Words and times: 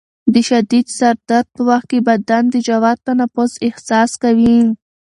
د 0.33 0.35
شدید 0.49 0.87
سر 0.97 1.15
درد 1.29 1.47
په 1.55 1.61
وخت 1.69 1.85
کې 1.91 1.99
بدن 2.07 2.43
د 2.49 2.55
ژور 2.67 2.95
تنفس 3.07 3.51
احساس 3.67 4.11
کوي. 4.23 4.57